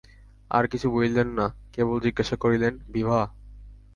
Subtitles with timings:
[0.51, 1.45] আর কিছু বলিলেন না,
[1.73, 3.19] কেবল জিজ্ঞাসা করিলেন, বিভা?